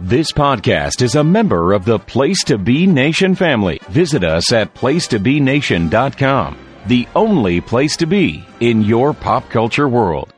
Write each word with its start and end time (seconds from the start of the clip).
This 0.00 0.30
podcast 0.30 1.00
is 1.00 1.14
a 1.14 1.24
member 1.24 1.72
of 1.72 1.86
the 1.86 1.98
Place 1.98 2.44
to 2.44 2.58
Be 2.58 2.86
Nation 2.86 3.34
family. 3.34 3.80
Visit 3.88 4.24
us 4.24 4.52
at 4.52 4.74
placetobenation.com, 4.74 6.58
the 6.86 7.08
only 7.16 7.62
place 7.62 7.96
to 7.96 8.06
be 8.06 8.44
in 8.60 8.82
your 8.82 9.14
pop 9.14 9.48
culture 9.48 9.88
world. 9.88 10.34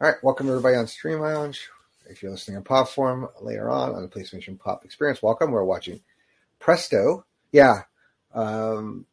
All 0.00 0.08
right, 0.08 0.16
welcome 0.24 0.48
everybody 0.48 0.74
on 0.74 0.88
Stream 0.88 1.20
Lounge. 1.20 1.68
If 2.06 2.24
you're 2.24 2.32
listening 2.32 2.56
in 2.56 2.64
pop 2.64 2.88
form 2.88 3.28
later 3.40 3.70
on 3.70 3.94
on 3.94 4.02
the 4.02 4.08
PlayStation 4.08 4.58
Pop 4.58 4.84
Experience, 4.84 5.22
welcome. 5.22 5.52
We're 5.52 5.62
watching 5.62 6.00
Presto. 6.58 7.24
Yeah, 7.52 7.82
um, 8.34 9.06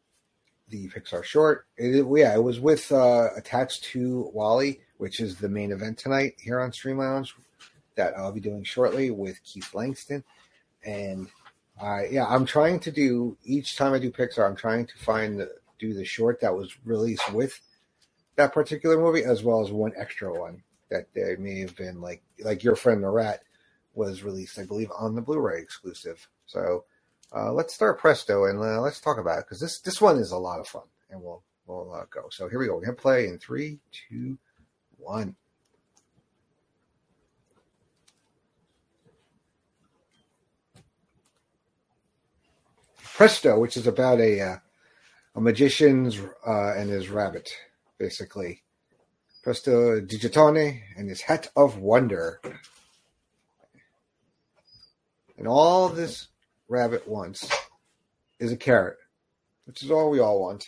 the 0.68 0.88
Pixar 0.88 1.22
short. 1.22 1.66
It, 1.76 2.04
yeah, 2.12 2.34
it 2.34 2.42
was 2.42 2.58
with 2.58 2.90
uh, 2.90 3.28
attached 3.36 3.84
to 3.84 4.28
WALL-E, 4.34 4.80
which 5.00 5.18
is 5.18 5.36
the 5.36 5.48
main 5.48 5.72
event 5.72 5.96
tonight 5.96 6.34
here 6.38 6.60
on 6.60 6.70
Stream 6.70 6.98
Lounge 6.98 7.34
that 7.94 8.12
I'll 8.18 8.32
be 8.32 8.40
doing 8.40 8.62
shortly 8.64 9.10
with 9.10 9.42
Keith 9.44 9.74
Langston. 9.74 10.22
And 10.84 11.26
I, 11.80 12.08
yeah, 12.10 12.26
I'm 12.26 12.44
trying 12.44 12.80
to 12.80 12.92
do 12.92 13.34
each 13.42 13.76
time 13.76 13.94
I 13.94 13.98
do 13.98 14.10
Pixar, 14.10 14.46
I'm 14.46 14.56
trying 14.56 14.84
to 14.86 14.98
find 14.98 15.40
the, 15.40 15.52
do 15.78 15.94
the 15.94 16.04
short 16.04 16.42
that 16.42 16.54
was 16.54 16.76
released 16.84 17.32
with 17.32 17.58
that 18.36 18.52
particular 18.52 19.00
movie, 19.00 19.24
as 19.24 19.42
well 19.42 19.62
as 19.62 19.72
one 19.72 19.94
extra 19.96 20.38
one 20.38 20.62
that 20.90 21.06
there 21.14 21.34
may 21.38 21.60
have 21.60 21.74
been 21.76 22.02
like 22.02 22.22
like 22.44 22.62
your 22.62 22.76
friend 22.76 23.02
the 23.02 23.08
rat 23.08 23.40
was 23.94 24.22
released, 24.22 24.58
I 24.58 24.66
believe, 24.66 24.90
on 24.98 25.14
the 25.14 25.22
Blu-ray 25.22 25.60
exclusive. 25.60 26.28
So 26.44 26.84
uh, 27.34 27.52
let's 27.52 27.72
start 27.74 27.98
Presto 27.98 28.44
and 28.44 28.58
uh, 28.58 28.82
let's 28.82 29.00
talk 29.00 29.18
about 29.18 29.38
it 29.38 29.44
because 29.46 29.60
this 29.60 29.80
this 29.80 30.00
one 30.00 30.18
is 30.18 30.32
a 30.32 30.38
lot 30.38 30.60
of 30.60 30.68
fun, 30.68 30.84
and 31.10 31.22
we'll 31.22 31.42
we'll 31.66 31.94
uh, 31.94 32.04
go. 32.10 32.28
So 32.30 32.48
here 32.50 32.58
we 32.58 32.66
go. 32.66 32.74
We're 32.74 32.84
gonna 32.84 32.96
play 32.96 33.28
in 33.28 33.38
three, 33.38 33.78
two, 33.92 34.36
one. 35.00 35.36
Presto, 43.20 43.58
which 43.58 43.76
is 43.76 43.86
about 43.86 44.18
a 44.18 44.40
uh, 44.40 44.56
a 45.34 45.40
magician's 45.40 46.18
uh, 46.46 46.74
and 46.74 46.88
his 46.88 47.08
rabbit, 47.08 47.50
basically. 47.98 48.62
Presto 49.42 50.00
Digitone 50.00 50.80
and 50.96 51.08
his 51.08 51.22
hat 51.22 51.48
of 51.56 51.78
wonder. 51.78 52.40
And 55.38 55.48
all 55.48 55.88
this 55.88 56.28
rabbit 56.68 57.08
wants 57.08 57.48
is 58.38 58.52
a 58.52 58.56
carrot, 58.56 58.96
which 59.64 59.82
is 59.82 59.90
all 59.90 60.10
we 60.10 60.18
all 60.18 60.40
want. 60.40 60.66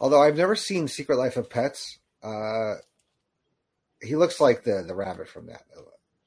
Although 0.00 0.22
I've 0.22 0.36
never 0.36 0.54
seen 0.54 0.88
Secret 0.88 1.16
Life 1.16 1.36
of 1.36 1.50
Pets, 1.50 1.98
uh, 2.22 2.74
he 4.00 4.16
looks 4.16 4.40
like 4.40 4.64
the 4.64 4.82
the 4.86 4.94
rabbit 4.94 5.28
from 5.28 5.46
that, 5.46 5.62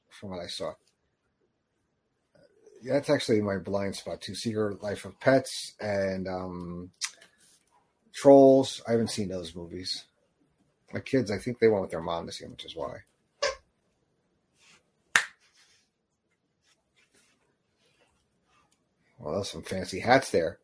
from 0.08 0.30
what 0.30 0.40
I 0.42 0.46
saw. 0.46 0.72
That's 2.84 3.10
actually 3.10 3.40
my 3.40 3.58
blind 3.58 3.94
spot 3.94 4.20
too. 4.20 4.34
Secret 4.34 4.82
Life 4.82 5.04
of 5.04 5.18
Pets 5.20 5.74
and 5.80 6.26
um, 6.26 6.90
Trolls. 8.12 8.82
I 8.88 8.92
haven't 8.92 9.10
seen 9.10 9.28
those 9.28 9.54
movies. 9.54 10.04
My 10.92 11.00
kids, 11.00 11.30
I 11.30 11.38
think 11.38 11.58
they 11.58 11.68
went 11.68 11.82
with 11.82 11.90
their 11.90 12.02
mom 12.02 12.26
to 12.26 12.32
see 12.32 12.44
them, 12.44 12.52
which 12.52 12.64
is 12.64 12.76
why. 12.76 12.98
Well, 19.18 19.34
there's 19.34 19.50
some 19.50 19.62
fancy 19.62 20.00
hats 20.00 20.30
there. 20.30 20.58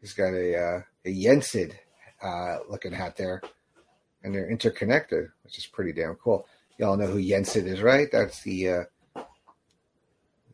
He's 0.00 0.12
got 0.12 0.34
a 0.34 0.56
uh, 0.56 0.80
a 1.06 1.08
Yensid 1.08 1.72
uh, 2.22 2.58
looking 2.68 2.92
hat 2.92 3.16
there, 3.16 3.40
and 4.22 4.34
they're 4.34 4.50
interconnected, 4.50 5.28
which 5.44 5.58
is 5.58 5.66
pretty 5.66 5.92
damn 5.92 6.14
cool. 6.16 6.46
Y'all 6.78 6.96
know 6.96 7.06
who 7.06 7.18
Yensid 7.18 7.66
is, 7.66 7.82
right? 7.82 8.08
That's 8.10 8.42
the 8.42 8.68
uh, 8.68 8.84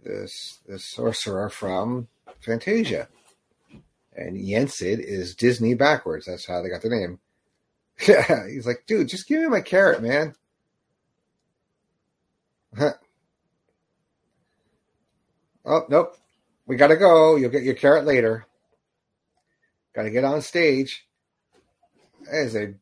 this 0.03 0.61
the 0.67 0.79
sorcerer 0.79 1.51
from 1.51 2.09
Fantasia, 2.41 3.09
and 4.17 4.37
Yensid 4.37 5.01
is 5.01 5.35
Disney 5.35 5.75
backwards. 5.75 6.27
That's 6.27 6.47
how 6.47 6.63
they 6.63 6.69
got 6.69 6.83
the 6.83 6.89
name. 6.89 7.19
He's 7.99 8.67
like, 8.67 8.85
dude, 8.87 9.09
just 9.09 9.29
give 9.29 9.41
me 9.41 9.49
my 9.49 9.61
carrot, 9.61 10.03
man. 10.03 10.35
oh 15.65 15.87
nope, 15.89 16.17
we 16.67 16.77
gotta 16.77 16.97
go. 16.97 17.37
You'll 17.37 17.51
get 17.51 17.63
your 17.63 17.75
carrot 17.75 18.05
later. 18.05 18.47
Gotta 19.95 20.11
get 20.11 20.25
on 20.25 20.43
stage. 20.43 21.07
That 22.25 22.47
is 22.47 22.57
a 22.57 22.75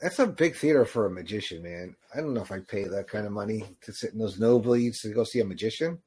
that's 0.00 0.18
a 0.18 0.26
big 0.26 0.56
theater 0.56 0.84
for 0.84 1.06
a 1.06 1.10
magician, 1.10 1.62
man. 1.62 1.94
I 2.14 2.18
don't 2.18 2.34
know 2.34 2.42
if 2.42 2.50
I'd 2.50 2.66
pay 2.66 2.84
that 2.84 3.08
kind 3.08 3.26
of 3.26 3.32
money 3.32 3.76
to 3.82 3.92
sit 3.92 4.12
in 4.12 4.18
those 4.18 4.38
nosebleeds 4.38 5.02
to 5.02 5.12
go 5.12 5.24
see 5.24 5.40
a 5.40 5.44
magician. 5.44 5.98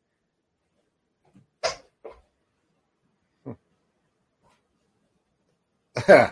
uh, 6.08 6.32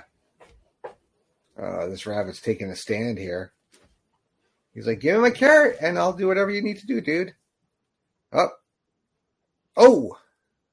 this 1.55 2.05
rabbit's 2.07 2.41
taking 2.41 2.69
a 2.69 2.75
stand 2.75 3.19
here. 3.19 3.53
He's 4.73 4.87
like, 4.87 4.99
give 4.99 5.17
him 5.17 5.25
a 5.25 5.31
carrot 5.31 5.77
and 5.81 5.99
I'll 5.99 6.13
do 6.13 6.27
whatever 6.27 6.49
you 6.49 6.61
need 6.61 6.79
to 6.79 6.87
do, 6.87 6.99
dude. 6.99 7.35
Oh. 8.33 8.49
Oh. 9.77 10.17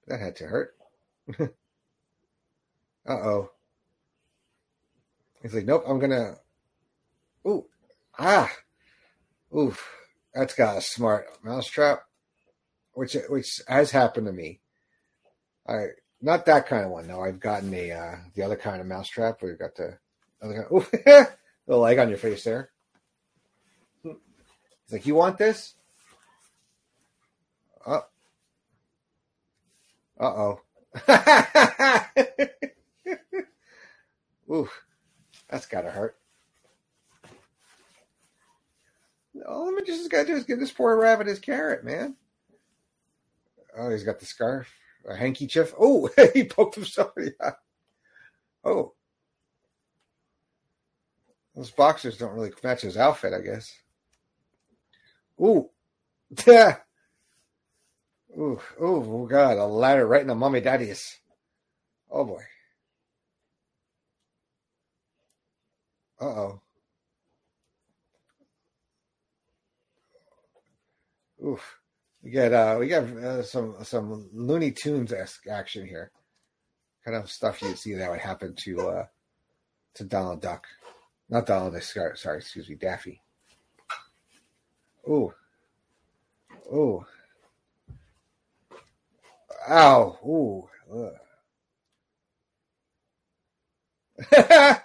That 0.06 0.20
had 0.20 0.36
to 0.36 0.46
hurt. 0.46 0.74
uh 1.38 1.48
oh. 3.06 3.50
He's 5.42 5.54
like, 5.54 5.66
nope, 5.66 5.84
I'm 5.86 5.98
gonna. 5.98 6.36
Ooh. 7.48 7.64
Ah. 8.18 8.50
Oof. 9.56 9.88
That's 10.34 10.54
got 10.54 10.76
a 10.76 10.82
smart 10.82 11.26
mousetrap, 11.42 12.02
which 12.92 13.16
which 13.28 13.62
has 13.66 13.90
happened 13.90 14.26
to 14.26 14.32
me. 14.32 14.60
I 15.66 15.86
not 16.20 16.44
that 16.46 16.66
kind 16.66 16.84
of 16.84 16.90
one. 16.90 17.08
though. 17.08 17.24
I've 17.24 17.40
gotten 17.40 17.72
a 17.72 17.90
uh, 17.90 18.16
the 18.34 18.42
other 18.42 18.56
kind 18.56 18.80
of 18.80 18.86
mousetrap 18.86 19.40
where 19.40 19.50
you've 19.50 19.60
got 19.60 19.74
the 19.74 19.98
other 20.42 20.54
kind. 20.54 20.66
Of, 20.70 20.88
little 21.66 21.86
egg 21.86 21.98
on 21.98 22.08
your 22.08 22.18
face 22.18 22.44
there. 22.44 22.70
He's 24.02 24.92
like, 24.92 25.06
you 25.06 25.14
want 25.14 25.38
this? 25.38 25.74
Oh. 27.86 28.04
Uh 30.20 30.24
oh. 30.24 30.60
Ooh, 34.50 34.68
that's 35.48 35.66
gotta 35.66 35.90
hurt. 35.90 36.16
All 39.48 39.66
the 39.66 39.72
magician's 39.72 40.08
gotta 40.08 40.26
do 40.26 40.36
is 40.36 40.44
give 40.44 40.60
this 40.60 40.70
poor 40.70 40.96
rabbit 41.00 41.26
his 41.26 41.38
carrot, 41.38 41.84
man. 41.84 42.16
Oh, 43.76 43.90
he's 43.90 44.04
got 44.04 44.20
the 44.20 44.26
scarf 44.26 44.68
a 45.08 45.16
hanky 45.16 45.46
chief. 45.46 45.74
Oh, 45.78 46.08
he 46.34 46.44
poked 46.44 46.74
himself. 46.74 47.12
Yeah. 47.16 47.52
Oh, 48.64 48.94
those 51.54 51.70
boxers 51.70 52.18
don't 52.18 52.34
really 52.34 52.52
match 52.62 52.82
his 52.82 52.96
outfit, 52.96 53.32
I 53.32 53.40
guess. 53.40 53.72
Ooh, 55.40 55.70
yeah. 56.46 56.76
Ooh, 58.38 58.60
ooh, 58.80 59.22
oh 59.22 59.26
God, 59.26 59.56
a 59.56 59.64
ladder 59.64 60.06
right 60.06 60.20
in 60.20 60.28
the 60.28 60.34
mommy 60.34 60.60
daddy's. 60.60 61.18
Oh 62.10 62.24
boy. 62.24 62.42
Uh 66.20 66.24
oh. 66.24 66.62
Oof. 71.44 71.78
We 72.22 72.30
get 72.30 72.52
uh, 72.52 72.76
we 72.78 72.88
got 72.88 73.04
uh, 73.04 73.42
some 73.42 73.76
some 73.84 74.28
Looney 74.32 74.72
Tunes 74.72 75.12
esque 75.12 75.46
action 75.46 75.86
here, 75.86 76.10
kind 77.04 77.16
of 77.16 77.30
stuff 77.30 77.62
you'd 77.62 77.78
see 77.78 77.94
that 77.94 78.10
would 78.10 78.18
happen 78.18 78.54
to 78.64 78.88
uh, 78.88 79.06
to 79.94 80.04
Donald 80.04 80.42
Duck, 80.42 80.66
not 81.28 81.46
Donald 81.46 81.74
Duck. 81.74 82.16
Sorry, 82.16 82.38
excuse 82.38 82.68
me, 82.68 82.74
Daffy. 82.74 83.22
Ooh, 85.08 85.32
ooh, 86.72 87.06
ow, 89.68 90.18
ooh. 90.26 90.68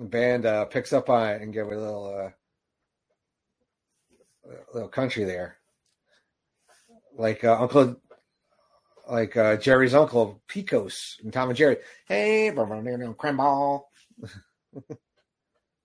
band 0.00 0.46
uh, 0.46 0.64
picks 0.64 0.94
up 0.94 1.10
on 1.10 1.28
it 1.28 1.42
and 1.42 1.52
give 1.52 1.66
a 1.66 1.70
little 1.70 2.06
uh, 2.06 2.30
little 4.72 4.88
country 4.88 5.24
there, 5.24 5.56
like 7.16 7.44
uh, 7.44 7.60
Uncle, 7.60 7.96
like 9.08 9.36
uh, 9.36 9.56
Jerry's 9.56 9.94
uncle 9.94 10.42
Pecos 10.46 11.18
and 11.22 11.32
Tom 11.32 11.50
and 11.50 11.56
Jerry. 11.56 11.78
Hey, 12.06 12.52
crime 12.52 13.36
ball. 13.36 13.90
uh 14.76 14.94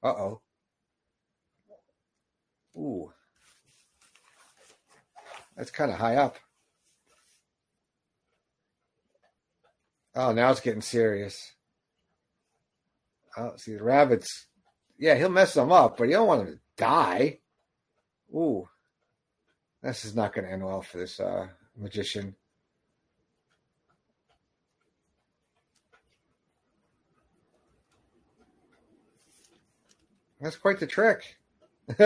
oh. 0.04 0.42
Ooh, 2.78 3.12
that's 5.56 5.72
kind 5.72 5.92
of 5.92 5.98
high 5.98 6.18
up. 6.18 6.38
Oh, 10.16 10.32
now 10.32 10.52
it's 10.52 10.62
getting 10.62 10.82
serious. 10.82 11.54
Oh, 13.38 13.54
see 13.58 13.76
the 13.76 13.84
rabbits. 13.84 14.48
yeah, 14.98 15.16
he'll 15.16 15.30
mess 15.30 15.54
them 15.54 15.72
up, 15.72 15.98
but 15.98 16.06
you 16.06 16.14
don't 16.14 16.28
want 16.28 16.48
him 16.48 16.54
to 16.56 16.60
die. 16.78 17.40
Ooh, 18.33 18.68
this 19.81 20.06
is 20.06 20.16
not 20.16 20.33
going 20.33 20.45
to 20.45 20.51
end 20.51 20.66
well 20.66 20.81
for 20.81 20.98
this 20.98 21.19
uh, 21.19 21.48
magician. 21.77 22.36
That's 30.42 30.57
quite 30.57 30.80
the 30.80 30.88
trick. 30.88 31.38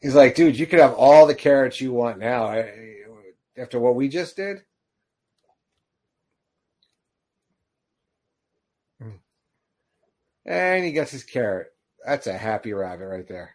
He's 0.00 0.14
like, 0.14 0.34
dude, 0.34 0.58
you 0.58 0.66
could 0.66 0.78
have 0.78 0.94
all 0.94 1.26
the 1.26 1.34
carrots 1.34 1.80
you 1.80 1.92
want 1.92 2.18
now 2.18 2.64
after 3.56 3.80
what 3.80 3.96
we 3.96 4.08
just 4.08 4.36
did. 4.36 4.62
And 10.48 10.84
he 10.84 10.90
gets 10.92 11.12
his 11.12 11.22
carrot. 11.24 11.68
That's 12.04 12.26
a 12.26 12.36
happy 12.36 12.72
rabbit 12.72 13.06
right 13.06 13.28
there. 13.28 13.54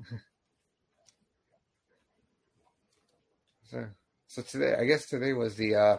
so, 3.70 3.86
so 4.26 4.42
today, 4.42 4.74
I 4.76 4.84
guess 4.86 5.06
today 5.06 5.32
was 5.34 5.54
the 5.54 5.76
uh, 5.76 5.98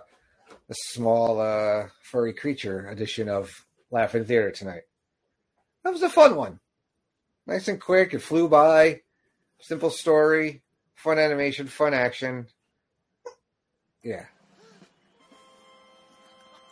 the 0.68 0.74
small 0.74 1.40
uh, 1.40 1.88
furry 2.04 2.34
creature 2.34 2.90
edition 2.90 3.30
of 3.30 3.66
Laughing 3.90 4.26
Theater 4.26 4.52
tonight. 4.52 4.82
That 5.86 5.94
was 5.94 6.04
a 6.04 6.10
fun 6.10 6.36
one. 6.36 6.60
Nice 7.46 7.70
and 7.70 7.80
quick. 7.80 8.14
It 8.14 8.20
flew 8.20 8.50
by. 8.50 9.00
Simple 9.62 9.92
story, 9.92 10.62
fun 10.94 11.18
animation, 11.18 11.68
fun 11.68 11.94
action. 11.94 12.48
Yeah. 14.04 14.26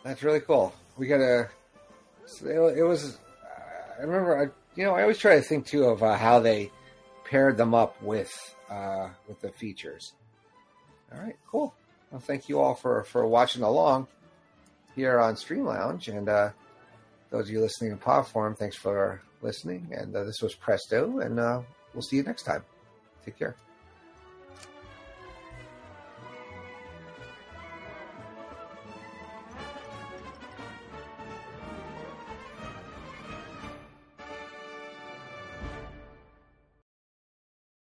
That's 0.04 0.22
really 0.22 0.40
cool. 0.40 0.74
We 0.98 1.06
got 1.06 1.20
a 1.20 1.48
so 2.26 2.68
it, 2.68 2.82
was. 2.82 3.18
I 3.98 4.02
remember, 4.02 4.38
I, 4.38 4.78
you 4.78 4.84
know, 4.84 4.94
I 4.94 5.02
always 5.02 5.18
try 5.18 5.36
to 5.36 5.42
think 5.42 5.66
too 5.66 5.84
of 5.84 6.02
uh, 6.02 6.16
how 6.16 6.40
they 6.40 6.70
paired 7.24 7.56
them 7.56 7.74
up 7.74 8.00
with 8.02 8.32
uh, 8.70 9.08
with 9.28 9.40
the 9.40 9.50
features. 9.50 10.12
All 11.12 11.20
right, 11.20 11.36
cool. 11.48 11.74
Well, 12.10 12.20
thank 12.20 12.48
you 12.48 12.60
all 12.60 12.74
for 12.74 13.04
for 13.04 13.26
watching 13.26 13.62
along 13.62 14.08
here 14.94 15.20
on 15.20 15.36
Stream 15.36 15.64
Lounge, 15.64 16.08
and 16.08 16.28
uh, 16.28 16.50
those 17.30 17.46
of 17.46 17.50
you 17.50 17.60
listening 17.60 17.92
in 17.92 17.98
pod 17.98 18.26
form, 18.26 18.54
thanks 18.54 18.76
for 18.76 19.22
listening. 19.42 19.88
And 19.92 20.14
uh, 20.14 20.24
this 20.24 20.40
was 20.42 20.54
Presto, 20.54 21.20
and 21.20 21.38
uh, 21.38 21.62
we'll 21.94 22.02
see 22.02 22.16
you 22.16 22.22
next 22.22 22.42
time. 22.42 22.64
Take 23.24 23.38
care. 23.38 23.56